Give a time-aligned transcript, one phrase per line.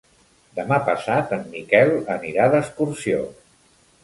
[0.59, 3.23] Demà passat en Miquel anirà d'excursió.